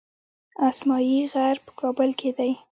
[0.69, 2.51] اسمايي غر په کابل کې دی